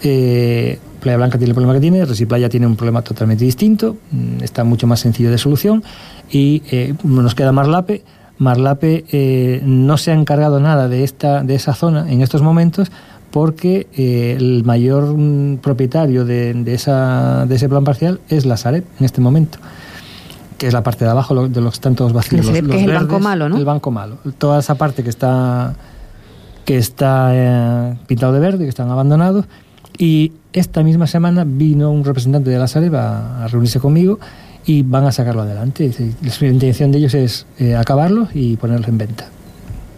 Eh, 0.03 0.77
Playa 0.99 1.17
Blanca 1.17 1.37
tiene 1.37 1.49
el 1.49 1.55
problema 1.55 1.73
que 1.73 1.79
tiene, 1.79 2.05
Playa 2.27 2.47
tiene 2.47 2.67
un 2.67 2.75
problema 2.75 3.01
totalmente 3.01 3.43
distinto, 3.43 3.97
mm, 4.11 4.43
está 4.43 4.63
mucho 4.63 4.85
más 4.85 4.99
sencillo 4.99 5.31
de 5.31 5.37
solución 5.37 5.83
y 6.31 6.61
nos 7.03 7.33
queda 7.35 7.51
Marlape. 7.51 8.03
Marlape 8.37 9.61
no 9.63 9.97
se 9.97 10.11
ha 10.11 10.15
encargado 10.15 10.59
nada 10.59 10.87
de, 10.87 11.03
esta, 11.03 11.43
de 11.43 11.55
esa 11.55 11.73
zona 11.73 12.11
en 12.11 12.21
estos 12.21 12.41
momentos 12.41 12.91
porque 13.33 13.87
eh, 13.97 14.35
el 14.37 14.63
mayor 14.63 15.17
mm, 15.17 15.57
propietario 15.57 16.23
de, 16.23 16.63
esa, 16.67 17.47
de 17.47 17.55
ese 17.55 17.67
plan 17.67 17.83
parcial 17.83 18.19
es 18.29 18.45
la 18.45 18.57
Sareb 18.57 18.83
en 18.99 19.05
este 19.05 19.21
momento 19.21 19.57
que 20.59 20.67
es 20.67 20.73
la 20.73 20.83
parte 20.83 21.03
de 21.03 21.11
abajo 21.11 21.47
de 21.49 21.59
los 21.59 21.79
tantos 21.79 22.13
vacíos. 22.13 22.47
que 22.47 22.59
es 22.59 22.83
el 22.83 22.93
banco 22.93 23.19
malo, 23.19 23.49
¿no? 23.49 23.57
El 23.57 23.65
banco 23.65 23.91
malo. 23.91 24.17
Toda 24.37 24.59
esa 24.59 24.75
parte 24.75 25.03
que 25.03 25.09
está 25.09 25.73
que 26.63 26.77
está 26.77 27.31
eh, 27.33 27.97
pintado 28.05 28.31
de 28.31 28.39
verde, 28.39 28.63
que 28.63 28.69
están 28.69 28.89
abandonados. 28.89 29.45
Y 29.97 30.31
esta 30.53 30.83
misma 30.83 31.07
semana 31.07 31.43
vino 31.43 31.91
un 31.91 32.05
representante 32.05 32.49
de 32.51 32.59
la 32.59 32.67
Sareb 32.67 32.95
a, 32.95 33.47
reunirse 33.47 33.79
conmigo 33.79 34.19
y 34.65 34.83
van 34.83 35.05
a 35.05 35.11
sacarlo 35.11 35.41
adelante. 35.41 35.91
La 36.21 36.47
intención 36.47 36.91
de 36.91 36.99
ellos 36.99 37.13
es 37.15 37.45
eh, 37.57 37.75
acabarlo 37.75 38.29
y 38.33 38.55
ponerlo 38.57 38.87
en 38.87 38.97
venta. 38.99 39.25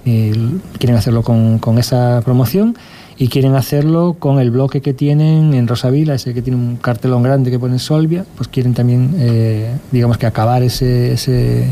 quieren 0.03 0.95
hacerlo 0.95 1.21
con, 1.21 1.59
con 1.59 1.77
esa 1.77 2.21
promoción 2.23 2.75
y 3.17 3.29
quieren 3.29 3.55
hacerlo 3.55 4.15
con 4.19 4.39
el 4.39 4.51
bloque 4.51 4.81
que 4.81 4.93
tienen 4.93 5.53
en 5.53 5.67
Rosavila, 5.67 6.15
ese 6.15 6.33
que 6.33 6.41
tiene 6.41 6.59
un 6.59 6.75
cartelón 6.77 7.23
grande 7.23 7.49
que 7.49 7.59
pone 7.59 7.79
Solvia, 7.79 8.25
pues 8.35 8.49
quieren 8.49 8.73
también, 8.73 9.15
eh, 9.17 9.73
digamos 9.91 10.17
que 10.17 10.25
acabar 10.25 10.63
ese, 10.63 11.13
ese, 11.13 11.65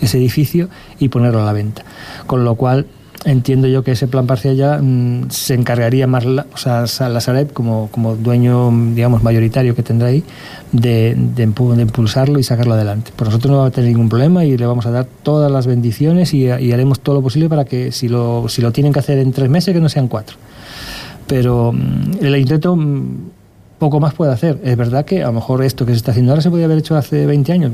ese, 0.00 0.18
edificio 0.18 0.68
y 0.98 1.08
ponerlo 1.08 1.42
a 1.42 1.46
la 1.46 1.52
venta. 1.52 1.84
Con 2.26 2.44
lo 2.44 2.54
cual 2.54 2.86
entiendo 3.24 3.66
yo 3.66 3.82
que 3.82 3.92
ese 3.92 4.08
plan 4.08 4.26
parcial 4.26 4.56
ya 4.56 4.78
mm, 4.78 5.30
se 5.30 5.54
encargaría 5.54 6.06
más, 6.06 6.26
la, 6.26 6.46
o 6.52 6.56
sea, 6.58 7.08
la 7.08 7.20
Sareb 7.20 7.50
como, 7.54 7.88
dueño, 8.20 8.70
digamos, 8.94 9.22
mayoritario 9.22 9.74
que 9.74 9.82
tendrá 9.82 10.08
ahí, 10.08 10.22
de, 10.72 11.14
de, 11.16 11.42
impulsarlo 11.42 12.38
y 12.38 12.42
sacarlo 12.42 12.74
adelante. 12.74 13.10
Por 13.16 13.28
nosotros 13.28 13.50
no 13.50 13.58
va 13.58 13.66
a 13.66 13.70
tener 13.70 13.88
ningún 13.88 14.10
problema 14.10 14.44
y 14.44 14.54
le 14.58 14.66
vamos 14.66 14.84
a 14.84 14.90
dar 14.90 15.06
todas 15.22 15.50
las 15.50 15.66
bendiciones 15.66 16.34
y, 16.34 16.44
y 16.44 16.72
haremos 16.72 17.00
todo 17.00 17.14
lo 17.14 17.22
posible 17.22 17.48
para 17.48 17.64
que 17.64 17.90
si 17.90 18.08
lo, 18.08 18.50
si 18.50 18.60
lo 18.60 18.70
tienen 18.70 18.92
que 18.92 18.98
hacer 18.98 19.18
en 19.18 19.32
tres 19.32 19.48
meses, 19.48 19.72
que 19.72 19.80
no 19.80 19.88
sean 19.88 20.06
cuatro 20.06 20.36
pero 21.30 21.72
mm, 21.72 22.24
el 22.24 22.36
intento 22.36 22.74
mm, 22.74 23.30
poco 23.78 24.00
más 24.00 24.12
puede 24.12 24.32
hacer. 24.32 24.60
Es 24.64 24.76
verdad 24.76 25.04
que 25.04 25.22
a 25.22 25.28
lo 25.28 25.32
mejor 25.34 25.62
esto 25.62 25.86
que 25.86 25.92
se 25.92 25.98
está 25.98 26.10
haciendo 26.10 26.32
ahora 26.32 26.42
se 26.42 26.50
podía 26.50 26.64
haber 26.64 26.78
hecho 26.78 26.96
hace 26.96 27.24
20 27.24 27.52
años. 27.52 27.72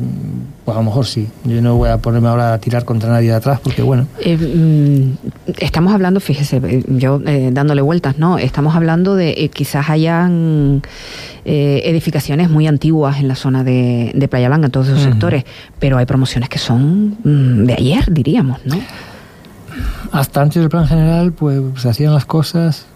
Pues 0.64 0.76
a 0.76 0.80
lo 0.80 0.84
mejor 0.84 1.06
sí. 1.06 1.26
Yo 1.44 1.60
no 1.62 1.74
voy 1.76 1.88
a 1.88 1.96
ponerme 1.96 2.28
ahora 2.28 2.52
a 2.52 2.58
tirar 2.58 2.84
contra 2.84 3.10
nadie 3.10 3.30
de 3.30 3.34
atrás 3.34 3.58
porque, 3.60 3.82
bueno. 3.82 4.06
Eh, 4.20 4.36
mm, 4.36 5.54
estamos 5.58 5.94
hablando, 5.94 6.20
fíjese, 6.20 6.58
eh, 6.58 6.84
yo 6.86 7.20
eh, 7.26 7.50
dándole 7.50 7.80
vueltas, 7.80 8.18
¿no? 8.18 8.36
Estamos 8.36 8.76
hablando 8.76 9.16
de 9.16 9.50
quizás 9.52 9.88
hayan 9.88 10.82
edificaciones 11.48 12.50
muy 12.50 12.66
antiguas 12.66 13.20
en 13.20 13.28
la 13.28 13.36
zona 13.36 13.62
de, 13.62 14.28
Playa 14.28 14.48
Blanca, 14.48 14.66
en 14.66 14.72
todos 14.72 14.88
esos 14.88 15.02
sectores, 15.02 15.44
pero 15.78 15.96
hay 15.96 16.04
promociones 16.04 16.48
que 16.48 16.58
son 16.58 17.16
de 17.22 17.72
ayer, 17.72 18.12
diríamos, 18.12 18.58
¿no? 18.66 18.76
hasta 20.12 20.42
antes 20.42 20.60
del 20.60 20.70
plan 20.70 20.86
general, 20.86 21.32
pues 21.32 21.60
se 21.76 21.88
hacían 21.88 22.14
las 22.14 22.24
cosas. 22.24 22.86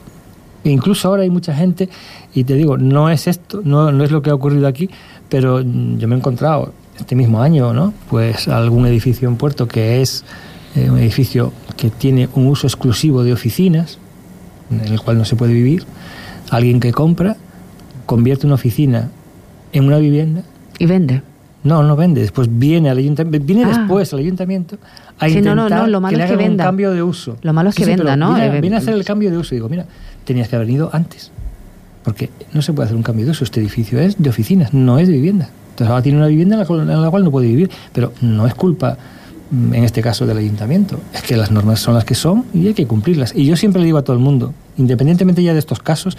Incluso 0.64 1.09
ahora 1.09 1.23
hay 1.23 1.31
mucha 1.31 1.55
gente, 1.55 1.88
y 2.35 2.45
te 2.45 2.55
digo, 2.55 2.76
no 2.76 3.09
es 3.09 3.26
esto, 3.26 3.62
no, 3.64 3.93
no 3.93 4.05
es 4.05 4.11
lo 4.11 4.21
que 4.21 4.31
ha 4.31 4.35
ocurrido 4.35 4.67
aquí, 4.67 4.90
pero 5.29 5.61
yo 5.61 6.09
me 6.09 6.14
he 6.14 6.19
encontrado 6.19 6.73
este 6.99 7.17
mismo 7.17 7.40
año, 7.40 7.73
¿no? 7.73 7.95
Pues 8.11 8.47
algún 8.49 8.87
edificio 8.87 9.29
en 9.29 9.37
Puerto 9.37 9.67
que 9.67 10.02
es 10.02 10.25
eh, 10.76 10.90
un 10.90 10.99
edificio 10.99 11.52
que 11.76 11.90
tiene 11.90 12.29
un 12.35 12.47
uso 12.47 12.67
exclusivo 12.67 13.25
de 13.25 13.33
oficinas, 13.33 13.99
en 14.71 14.93
el 14.93 15.00
cual 15.00 15.19
no 15.19 15.25
se 15.25 15.35
puede 15.35 15.52
vivir. 15.52 15.85
Alguien 16.50 16.79
que 16.79 16.93
compra, 16.93 17.37
convierte 18.07 18.47
una 18.47 18.57
oficina 18.57 19.11
en 19.73 19.85
una 19.87 19.99
vivienda. 19.99 20.43
Y 20.79 20.87
vende. 20.87 21.23
No, 21.62 21.83
no 21.83 21.97
vende. 21.97 22.23
Después 22.23 22.49
viene 22.50 22.88
al 22.90 22.99
ayuntamiento, 22.99 23.47
viene 23.47 23.64
ah. 23.64 23.79
después 23.79 24.12
al 24.12 24.21
ayuntamiento 24.21 24.79
a 25.19 25.26
sí, 25.26 25.33
intentar 25.33 25.57
no, 25.57 25.69
no, 25.69 25.87
lo 25.87 26.00
malo 26.00 26.17
que, 26.17 26.25
es 26.25 26.31
que 26.31 26.37
venda. 26.37 26.64
un 26.64 26.69
cambio 26.69 26.93
de 26.93 27.02
uso. 27.02 27.37
Lo 27.43 27.52
malo 27.52 27.71
es 27.71 27.75
que 27.75 27.85
venda, 27.85 28.17
¿no? 28.17 28.37
Eh, 28.38 28.61
viene, 28.61 28.76
a 28.76 28.79
hacer 28.79 28.95
el 28.95 29.05
cambio 29.05 29.31
de 29.31 29.37
uso. 29.37 29.55
Digo, 29.55 29.69
mira, 29.69 29.85
tenías 30.25 30.49
que 30.49 30.57
haber 30.57 30.67
venido 30.67 30.90
antes. 30.93 31.31
Porque 32.02 32.31
no 32.55 32.62
se 32.62 32.73
puede 32.73 32.87
hacer 32.87 32.97
un 32.97 33.02
cambio 33.02 33.26
de 33.26 33.33
uso. 33.33 33.45
Este 33.45 33.61
edificio 33.61 34.00
es 34.00 34.17
de 34.21 34.31
oficinas, 34.31 34.73
no 34.73 34.99
es 34.99 35.09
de 35.09 35.14
vivienda. 35.14 35.50
Entonces 35.71 35.90
ahora 35.90 36.02
tiene 36.02 36.19
una 36.19 36.29
vivienda 36.29 36.55
en 36.55 36.61
la, 36.61 36.67
cual, 36.67 36.81
en 36.81 37.02
la 37.02 37.11
cual 37.11 37.25
no 37.25 37.31
puede 37.31 37.47
vivir. 37.47 37.71
Pero 37.93 38.14
no 38.23 38.47
es 38.47 38.55
culpa, 38.55 38.97
mm, 39.50 39.75
en 39.75 39.85
este 39.85 40.00
caso, 40.00 40.26
del 40.26 40.38
ayuntamiento. 40.38 40.99
Es 41.12 41.23
que 41.23 41.37
las 41.37 41.50
normas 41.50 41.81
son 41.81 41.93
las 41.95 42.07
que 42.07 42.14
son 42.14 42.47
y 42.55 42.69
hay 42.69 42.75
que 42.75 42.87
cumplirlas. 42.87 43.35
Y 43.37 43.45
yo 43.45 43.57
siempre 43.57 43.81
le 43.81 43.87
digo 43.87 43.99
a 43.99 44.02
todo 44.02 44.17
el 44.17 44.23
mundo, 44.23 44.55
independientemente 44.79 45.43
ya 45.43 45.52
de 45.52 45.59
estos 45.59 45.81
casos, 45.81 46.17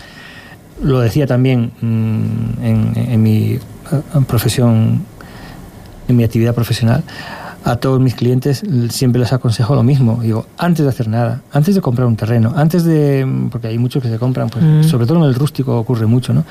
lo 0.83 0.99
decía 0.99 1.25
también 1.25 1.71
mm, 1.81 2.63
en, 2.63 2.91
en 2.95 3.23
mi 3.23 3.59
profesión 4.27 5.01
en 6.11 6.17
mi 6.17 6.23
actividad 6.23 6.53
profesional, 6.53 7.03
a 7.63 7.75
todos 7.75 7.99
mis 7.99 8.15
clientes 8.15 8.63
siempre 8.89 9.19
les 9.19 9.33
aconsejo 9.33 9.75
lo 9.75 9.83
mismo. 9.83 10.19
Digo, 10.21 10.45
antes 10.57 10.83
de 10.83 10.89
hacer 10.89 11.07
nada, 11.07 11.41
antes 11.51 11.75
de 11.75 11.81
comprar 11.81 12.07
un 12.07 12.15
terreno, 12.15 12.53
antes 12.55 12.83
de. 12.83 13.27
Porque 13.51 13.67
hay 13.67 13.77
muchos 13.77 14.01
que 14.01 14.09
se 14.09 14.17
compran, 14.17 14.49
pues, 14.49 14.63
mm. 14.63 14.83
sobre 14.83 15.05
todo 15.05 15.19
en 15.19 15.25
el 15.25 15.35
rústico 15.35 15.77
ocurre 15.77 16.05
mucho, 16.05 16.33
¿no? 16.33 16.43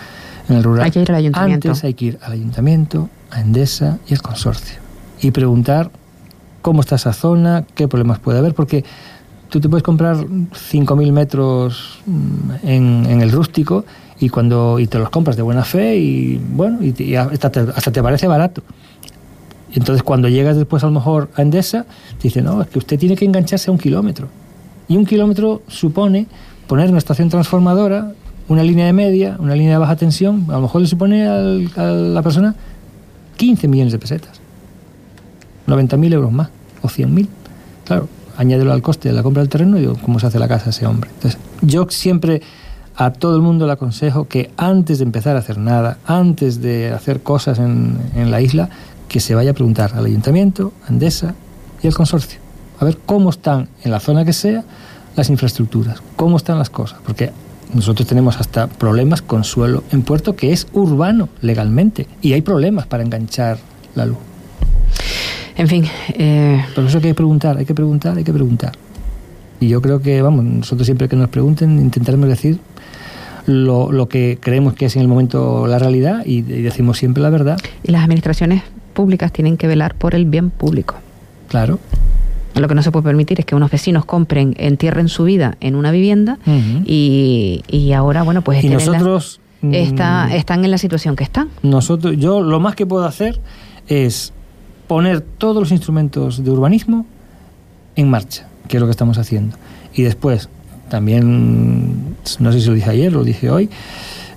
En 0.49 0.57
el 0.57 0.65
rural. 0.65 0.85
Hay 0.85 0.91
que 0.91 1.01
ir 1.01 1.11
al 1.11 1.17
ayuntamiento. 1.17 1.69
Antes 1.69 1.85
hay 1.85 1.95
que 1.95 2.05
ir 2.07 2.19
al 2.23 2.33
ayuntamiento, 2.33 3.09
a 3.31 3.41
Endesa 3.41 3.99
y 4.09 4.15
al 4.15 4.23
consorcio. 4.23 4.79
Y 5.21 5.31
preguntar 5.33 5.91
cómo 6.63 6.81
está 6.81 6.97
esa 6.97 7.13
zona, 7.13 7.65
qué 7.75 7.89
problemas 7.89 8.19
puede 8.19 8.39
haber, 8.39 8.55
porque 8.55 8.85
tú 9.49 9.61
te 9.61 9.69
puedes 9.69 9.83
comprar 9.83 10.17
5.000 10.17 11.13
metros 11.13 12.01
mm, 12.07 12.51
en, 12.63 13.07
en, 13.07 13.21
el 13.21 13.33
rústico 13.33 13.85
y 14.21 14.29
cuando 14.29 14.79
y 14.79 14.87
te 14.87 14.99
los 14.99 15.11
compras 15.11 15.37
de 15.37 15.43
buena 15.43 15.65
fe 15.65 15.97
y 15.97 16.39
bueno 16.39 16.79
y, 16.83 17.15
hasta, 17.15 17.51
te, 17.51 17.61
hasta 17.61 17.91
te 17.91 18.03
parece 18.03 18.29
barato 18.29 18.63
y 18.63 18.90
entonces 19.75 20.03
cuando 20.03 20.29
llegas 20.29 20.57
después 20.57 20.83
a 20.83 20.87
lo 20.87 20.93
mejor 20.93 21.31
a 21.37 21.43
Endesa, 21.43 21.87
dice, 22.23 22.43
no, 22.43 22.63
es 22.63 22.69
que 22.69 22.79
usted 22.79 22.99
tiene 22.99 23.17
que 23.17 23.25
engancharse 23.25 23.71
a 23.71 23.73
un 23.73 23.79
kilómetro. 23.79 24.29
Y 24.89 24.97
un 24.97 25.07
kilómetro 25.07 25.63
supone 25.69 26.27
poner 26.67 26.89
una 26.89 26.99
estación 26.99 27.29
transformadora, 27.29 28.13
una 28.49 28.63
línea 28.65 28.87
de 28.87 28.93
media, 28.93 29.37
una 29.39 29.55
línea 29.55 29.73
de 29.73 29.79
baja 29.79 29.97
tensión, 29.97 30.47
a 30.49 30.55
lo 30.55 30.63
mejor 30.63 30.81
le 30.81 30.89
supone 30.89 31.27
a 31.27 31.41
la 31.41 32.23
persona 32.23 32.55
15 33.37 33.69
millones 33.69 33.93
de 33.93 33.99
pesetas. 33.99 34.41
90.000 35.67 36.13
euros 36.13 36.33
más, 36.33 36.49
o 36.83 36.89
100.000. 36.89 37.29
Claro, 37.85 38.09
añádelo 38.37 38.73
al 38.73 38.83
coste 38.83 39.09
de 39.09 39.15
la 39.15 39.23
compra 39.23 39.43
del 39.43 39.49
terreno 39.49 39.77
y 39.79 39.81
digo, 39.81 39.97
¿cómo 40.03 40.19
se 40.19 40.27
hace 40.27 40.39
la 40.39 40.49
casa 40.49 40.71
ese 40.71 40.87
hombre? 40.87 41.11
Entonces, 41.15 41.41
yo 41.63 41.87
siempre 41.91 42.43
a 42.97 43.13
todo 43.13 43.37
el 43.37 43.43
mundo 43.43 43.67
le 43.67 43.73
aconsejo 43.73 44.27
que 44.29 44.51
antes 44.57 44.99
de 44.99 45.05
empezar 45.05 45.37
a 45.37 45.39
hacer 45.39 45.59
nada, 45.59 45.99
antes 46.07 46.61
de 46.61 46.93
hacer 46.93 47.23
cosas 47.23 47.59
en, 47.59 47.99
en 48.15 48.31
la 48.31 48.41
isla, 48.41 48.69
que 49.11 49.19
se 49.19 49.35
vaya 49.35 49.51
a 49.51 49.55
preguntar 49.55 49.91
al 49.95 50.07
ayuntamiento, 50.07 50.73
a 50.87 50.93
Endesa 50.93 51.35
y 51.83 51.89
al 51.89 51.95
consorcio, 51.95 52.39
a 52.79 52.85
ver 52.85 52.97
cómo 53.05 53.31
están 53.31 53.69
en 53.83 53.91
la 53.91 53.99
zona 53.99 54.25
que 54.25 54.33
sea 54.33 54.65
las 55.17 55.29
infraestructuras, 55.31 56.01
cómo 56.15 56.37
están 56.37 56.59
las 56.59 56.71
cosas, 56.71 57.01
porque 57.05 57.33
nosotros 57.75 58.07
tenemos 58.07 58.39
hasta 58.39 58.69
problemas 58.69 59.21
con 59.21 59.43
suelo 59.43 59.83
en 59.91 60.03
puerto 60.03 60.37
que 60.37 60.53
es 60.53 60.69
urbano 60.75 61.29
legalmente 61.43 62.07
y 62.23 62.35
hay 62.35 62.43
problemas 62.43 62.87
para 62.87 63.03
enganchar 63.03 63.59
la 63.97 64.07
luz. 64.07 64.19
En 65.57 65.67
fin. 65.67 65.85
Eh... 66.11 66.65
Por 66.77 66.85
eso 66.85 66.99
hay 66.99 67.03
que 67.03 67.15
preguntar, 67.15 67.59
hay 67.59 67.67
que 67.67 67.75
preguntar, 67.75 68.17
hay 68.17 68.25
que 68.25 68.33
preguntar. 68.33 68.73
Y 69.59 69.69
yo 69.69 69.83
creo 69.83 70.01
que, 70.01 70.23
vamos, 70.23 70.45
nosotros 70.45 70.87
siempre 70.87 71.09
que 71.09 71.17
nos 71.17 71.29
pregunten 71.29 71.81
intentaremos 71.81 72.29
decir 72.29 72.61
lo, 73.47 73.91
lo, 73.91 74.09
que 74.09 74.39
creemos 74.41 74.75
que 74.75 74.87
es 74.87 74.95
en 74.95 75.03
el 75.03 75.09
momento 75.09 75.67
la 75.67 75.81
realidad 75.81 76.23
y, 76.25 76.39
y 76.39 76.63
decimos 76.63 76.99
siempre 76.99 77.23
la 77.23 77.31
verdad. 77.31 77.59
¿Y 77.83 77.91
las 77.91 78.05
administraciones 78.05 78.63
públicas 78.91 79.33
tienen 79.33 79.57
que 79.57 79.67
velar 79.67 79.95
por 79.95 80.15
el 80.15 80.27
bien 80.27 80.51
público. 80.51 80.97
Claro. 81.49 81.79
Lo 82.55 82.69
que 82.69 82.75
no 82.75 82.83
se 82.83 82.91
puede 82.91 83.05
permitir 83.05 83.41
es 83.41 83.47
que 83.47 83.55
unos 83.55 83.71
vecinos 83.71 84.05
compren, 84.05 84.55
entierren 84.59 85.09
su 85.09 85.25
vida 85.25 85.57
en 85.61 85.77
una 85.77 85.91
vivienda 85.91 86.39
y, 86.85 87.63
y, 87.69 87.93
ahora, 87.93 88.23
bueno, 88.23 88.43
pues 88.43 88.65
y 88.65 88.69
nosotros 88.69 89.41
está, 89.63 90.27
mm, 90.27 90.33
están 90.33 90.65
en 90.65 90.71
la 90.71 90.79
situación 90.79 91.17
que 91.17 91.25
están. 91.25 91.49
Nosotros, 91.63 92.17
yo 92.17 92.43
lo 92.43 92.59
más 92.61 92.75
que 92.75 92.87
puedo 92.87 93.05
hacer 93.05 93.41
es 93.87 94.33
poner 94.89 95.21
todos 95.21 95.57
los 95.57 95.71
instrumentos 95.71 96.43
de 96.43 96.51
urbanismo 96.51 97.07
en 97.95 98.11
marcha, 98.11 98.49
que 98.67 98.77
es 98.77 98.81
lo 98.81 98.87
que 98.87 98.93
estamos 98.93 99.19
haciendo. 99.19 99.57
Y 99.95 100.03
después, 100.03 100.49
también, 100.89 102.17
no 102.41 102.53
sé 102.53 102.61
si 102.61 102.67
lo 102.67 102.75
dije 102.75 102.91
ayer, 102.91 103.13
lo 103.13 103.23
dije 103.23 103.51
hoy, 103.51 103.71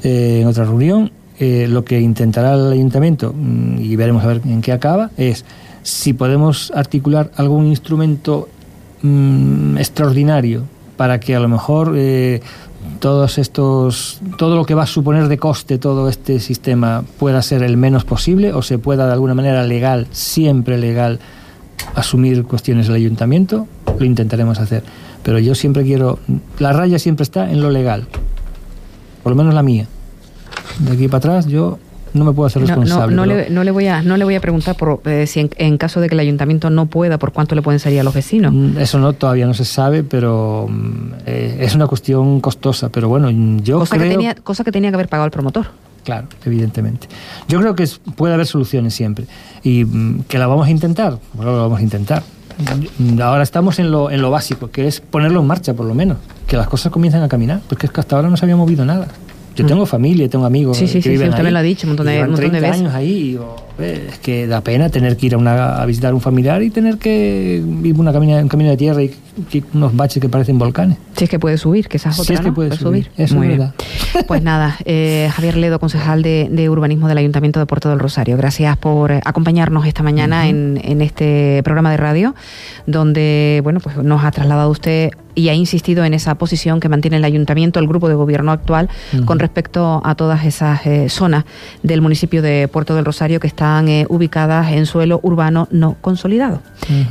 eh, 0.03 0.39
en 0.41 0.47
otra 0.47 0.65
reunión, 0.65 1.11
eh, 1.43 1.67
lo 1.67 1.83
que 1.83 1.99
intentará 1.99 2.53
el 2.53 2.71
ayuntamiento, 2.71 3.33
mm, 3.35 3.79
y 3.79 3.95
veremos 3.97 4.23
a 4.23 4.27
ver 4.27 4.41
en 4.45 4.61
qué 4.61 4.71
acaba, 4.71 5.11
es 5.17 5.43
si 5.83 6.13
podemos 6.13 6.71
articular 6.73 7.31
algún 7.35 7.67
instrumento 7.67 8.47
mm, 9.01 9.77
extraordinario 9.77 10.63
para 10.95 11.19
que 11.19 11.35
a 11.35 11.41
lo 11.41 11.49
mejor 11.49 11.95
eh, 11.97 12.41
todos 12.99 13.37
estos 13.37 14.21
todo 14.37 14.55
lo 14.55 14.65
que 14.65 14.73
va 14.73 14.83
a 14.83 14.87
suponer 14.87 15.27
de 15.27 15.37
coste 15.37 15.77
todo 15.77 16.07
este 16.07 16.39
sistema 16.39 17.03
pueda 17.19 17.41
ser 17.41 17.63
el 17.63 17.75
menos 17.75 18.05
posible 18.05 18.53
o 18.53 18.61
se 18.61 18.77
pueda 18.77 19.05
de 19.05 19.11
alguna 19.11 19.33
manera 19.33 19.63
legal 19.63 20.07
siempre 20.11 20.77
legal 20.77 21.19
asumir 21.95 22.45
cuestiones 22.45 22.87
del 22.87 22.95
ayuntamiento 22.95 23.67
lo 23.99 24.05
intentaremos 24.05 24.59
hacer. 24.59 24.83
Pero 25.23 25.39
yo 25.39 25.55
siempre 25.55 25.83
quiero 25.83 26.19
la 26.59 26.71
raya 26.71 26.99
siempre 26.99 27.23
está 27.23 27.51
en 27.51 27.61
lo 27.61 27.69
legal 27.69 28.07
por 29.23 29.31
lo 29.31 29.35
menos 29.35 29.53
la 29.53 29.63
mía 29.63 29.87
de 30.79 30.91
aquí 30.93 31.07
para 31.07 31.17
atrás 31.17 31.47
yo 31.47 31.79
no 32.13 32.25
me 32.25 32.31
puedo 32.31 32.47
hacer 32.47 32.61
responsable. 32.61 33.15
No, 33.15 33.25
le, 33.25 33.49
no, 33.49 33.63
le, 33.63 33.71
voy 33.71 33.87
a, 33.87 34.01
no 34.01 34.17
le 34.17 34.23
voy 34.23 34.35
a 34.35 34.39
preguntar 34.39 34.75
por, 34.75 35.01
eh, 35.05 35.25
si 35.27 35.49
en, 35.57 35.77
caso 35.77 35.99
de 35.99 36.07
que 36.07 36.15
el 36.15 36.19
ayuntamiento 36.19 36.69
no 36.69 36.85
pueda, 36.85 37.17
por 37.17 37.31
cuánto 37.31 37.55
le 37.55 37.61
pueden 37.61 37.79
salir 37.79 37.99
a 37.99 38.03
los 38.03 38.13
vecinos. 38.13 38.53
Mm, 38.53 38.77
eso 38.77 38.99
no 38.99 39.13
todavía 39.13 39.47
no 39.47 39.53
se 39.53 39.65
sabe, 39.65 40.03
pero 40.03 40.67
mm, 40.69 41.13
eh, 41.25 41.57
es 41.61 41.75
una 41.75 41.87
cuestión 41.87 42.39
costosa. 42.39 42.89
Pero 42.89 43.09
bueno, 43.09 43.29
yo 43.61 43.79
cosa 43.79 43.95
creo... 43.95 44.09
Que 44.09 44.15
tenía, 44.15 44.35
cosa 44.35 44.63
que 44.63 44.71
tenía 44.71 44.91
que 44.91 44.95
haber 44.95 45.09
pagado 45.09 45.25
el 45.25 45.31
promotor. 45.31 45.67
Claro, 46.03 46.27
evidentemente. 46.45 47.07
Yo 47.47 47.59
creo 47.59 47.75
que 47.75 47.87
puede 48.15 48.33
haber 48.33 48.45
soluciones 48.45 48.93
siempre. 48.93 49.25
Y 49.63 49.85
mm, 49.85 50.23
que 50.27 50.37
la 50.37 50.47
vamos 50.47 50.67
a 50.67 50.71
intentar, 50.71 51.17
bueno, 51.33 51.53
lo 51.53 51.61
vamos 51.63 51.79
a 51.79 51.83
intentar. 51.83 52.23
Ahora 53.21 53.41
estamos 53.41 53.79
en 53.79 53.89
lo, 53.89 54.11
en 54.11 54.21
lo 54.21 54.29
básico, 54.29 54.69
que 54.69 54.87
es 54.87 54.99
ponerlo 55.01 55.41
en 55.41 55.47
marcha, 55.47 55.73
por 55.73 55.87
lo 55.87 55.95
menos. 55.95 56.17
Que 56.45 56.55
las 56.57 56.67
cosas 56.67 56.91
comiencen 56.91 57.23
a 57.23 57.27
caminar, 57.27 57.61
porque 57.67 57.87
es 57.87 57.91
que 57.91 57.99
hasta 57.99 58.15
ahora 58.15 58.29
no 58.29 58.37
se 58.37 58.45
había 58.45 58.55
movido 58.55 58.85
nada. 58.85 59.07
Yo 59.55 59.65
tengo 59.65 59.85
familia, 59.85 60.27
tengo 60.29 60.45
amigos 60.45 60.77
sí, 60.77 60.87
sí, 60.87 60.95
que 60.95 61.03
sí, 61.03 61.09
viven 61.09 61.27
sí, 61.27 61.29
usted 61.31 61.43
me 61.43 61.51
lo 61.51 61.59
ha 61.59 61.61
dicho 61.61 61.85
un 61.85 61.91
montón 61.91 62.07
de, 62.07 62.23
un 62.23 62.31
montón 62.31 62.51
de 62.51 62.59
veces. 62.59 62.79
años 62.79 62.93
ahí 62.93 63.11
y 63.11 63.23
digo, 63.29 63.55
es 63.79 64.19
que 64.19 64.47
da 64.47 64.61
pena 64.61 64.89
tener 64.89 65.17
que 65.17 65.27
ir 65.27 65.33
a, 65.33 65.37
una, 65.37 65.81
a 65.81 65.85
visitar 65.85 66.11
a 66.11 66.15
un 66.15 66.21
familiar 66.21 66.61
y 66.61 66.69
tener 66.69 66.97
que 66.97 67.63
ir 67.83 67.99
una 67.99 68.13
camina, 68.13 68.37
un 68.37 68.47
camino 68.47 68.69
de 68.69 68.77
tierra 68.77 69.01
y, 69.01 69.13
unos 69.73 69.95
baches 69.95 70.21
que 70.21 70.29
parecen 70.29 70.59
volcanes. 70.59 70.97
Si 71.17 71.23
es 71.23 71.29
que 71.29 71.39
puede 71.39 71.57
subir, 71.57 71.87
que 71.87 71.97
esas 71.97 72.19
otras, 72.19 72.27
Si 72.27 72.33
es 72.33 72.39
que 72.41 72.51
puede, 72.51 72.75
subir. 72.75 73.09
Eso 73.17 73.35
Muy 73.35 73.47
es 73.47 73.57
verdad. 73.57 73.73
Pues 74.27 74.43
nada, 74.43 74.77
eh, 74.85 75.29
Javier 75.33 75.57
Ledo, 75.57 75.79
concejal 75.79 76.21
de, 76.21 76.49
de, 76.51 76.69
Urbanismo 76.69 77.07
del 77.07 77.17
Ayuntamiento 77.17 77.59
de 77.59 77.65
Puerto 77.65 77.89
del 77.89 77.99
Rosario, 77.99 78.37
gracias 78.37 78.77
por 78.77 79.11
acompañarnos 79.11 79.87
esta 79.87 80.03
mañana 80.03 80.47
en, 80.47 80.79
en 80.83 81.01
este 81.01 81.61
programa 81.63 81.89
de 81.89 81.97
radio, 81.97 82.35
donde 82.85 83.61
bueno 83.63 83.79
pues 83.79 83.97
nos 83.97 84.23
ha 84.23 84.31
trasladado 84.31 84.69
usted 84.69 85.11
y 85.35 85.49
ha 85.49 85.53
insistido 85.53 86.05
en 86.05 86.13
esa 86.13 86.35
posición 86.35 86.79
que 86.79 86.89
mantiene 86.89 87.17
el 87.17 87.25
ayuntamiento, 87.25 87.79
el 87.79 87.87
grupo 87.87 88.09
de 88.09 88.15
gobierno 88.15 88.51
actual, 88.51 88.89
con 89.25 89.39
respecto 89.39 90.01
a 90.03 90.15
todas 90.15 90.45
esas 90.45 90.85
eh, 90.85 91.09
zonas 91.09 91.45
del 91.81 92.01
municipio 92.01 92.41
de 92.41 92.67
Puerto 92.67 92.95
del 92.95 93.05
Rosario 93.05 93.39
que 93.39 93.47
están 93.63 93.87
eh, 93.87 94.05
ubicadas 94.09 94.73
en 94.73 94.85
suelo 94.85 95.21
urbano 95.23 95.69
no 95.71 95.95
consolidado. 96.01 96.61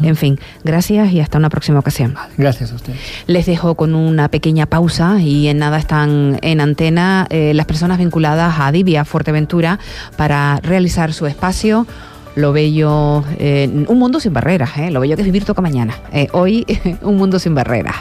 En 0.03 0.17
fin, 0.17 0.39
gracias 0.65 1.11
y 1.11 1.21
hasta 1.21 1.39
una 1.39 1.49
próxima 1.49 1.79
ocasión. 1.79 2.15
Gracias 2.37 2.73
a 2.73 2.75
usted. 2.75 2.93
Les 3.27 3.47
dejo 3.47 3.75
con 3.75 3.95
una 3.95 4.29
pequeña 4.29 4.67
pausa 4.67 5.19
y 5.19 5.49
en 5.49 5.57
nada 5.57 5.79
están 5.79 6.39
en 6.43 6.61
antena 6.61 7.27
eh, 7.31 7.55
las 7.55 7.65
personas 7.65 7.97
vinculadas 7.97 8.57
a 8.59 8.71
Divia 8.71 9.07
Fuerteventura 9.07 9.79
para 10.19 10.61
realizar 10.63 11.15
su 11.15 11.25
espacio 11.25 11.87
lo 12.35 12.53
bello, 12.53 13.25
un 13.39 13.99
mundo 13.99 14.19
sin 14.19 14.33
barreras, 14.33 14.71
lo 14.91 15.01
bello 15.01 15.17
que 15.17 15.23
es 15.23 15.27
vivir 15.27 15.45
toca 15.45 15.61
mañana. 15.61 15.95
hoy, 16.33 16.67
un 17.03 17.17
mundo 17.17 17.39
sin 17.39 17.55
barreras. 17.55 17.97